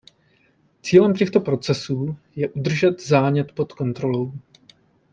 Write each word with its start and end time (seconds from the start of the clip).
Cílem 0.81 1.13
těchto 1.13 1.39
procesů 1.39 2.15
je 2.35 2.49
udržet 2.49 3.01
zánět 3.07 3.51
pod 3.51 3.73
kontrolou. 3.73 4.33